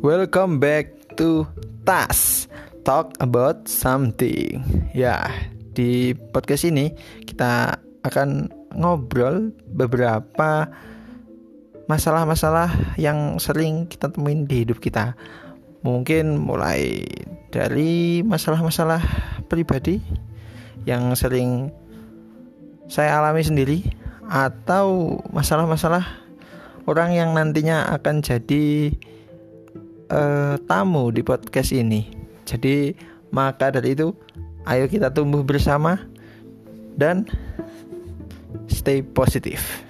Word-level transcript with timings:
Welcome 0.00 0.64
back 0.64 1.12
to 1.20 1.44
Tas 1.84 2.48
Talk 2.88 3.20
about 3.20 3.68
something. 3.68 4.64
Ya, 4.96 5.28
di 5.76 6.16
podcast 6.32 6.64
ini 6.64 6.96
kita 7.28 7.76
akan 8.00 8.48
ngobrol 8.80 9.52
beberapa 9.68 10.72
masalah-masalah 11.84 12.96
yang 12.96 13.36
sering 13.36 13.92
kita 13.92 14.08
temuin 14.08 14.48
di 14.48 14.64
hidup 14.64 14.80
kita. 14.80 15.12
Mungkin 15.84 16.48
mulai 16.48 17.04
dari 17.52 18.24
masalah-masalah 18.24 19.04
pribadi 19.52 20.00
yang 20.88 21.12
sering 21.12 21.68
saya 22.88 23.20
alami 23.20 23.44
sendiri 23.44 23.84
atau 24.32 25.20
masalah-masalah 25.28 26.08
orang 26.88 27.12
yang 27.12 27.36
nantinya 27.36 27.84
akan 27.92 28.24
jadi 28.24 28.96
uh, 30.10 30.58
tamu 30.66 31.08
di 31.14 31.22
podcast 31.24 31.72
ini. 31.72 32.10
Jadi 32.44 32.92
maka 33.30 33.70
dari 33.70 33.94
itu 33.94 34.10
ayo 34.66 34.84
kita 34.90 35.14
tumbuh 35.14 35.46
bersama 35.46 35.96
dan 36.98 37.24
stay 38.66 39.00
positif. 39.00 39.86